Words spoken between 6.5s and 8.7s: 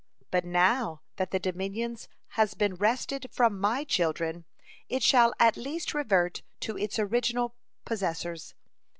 to its original possessors.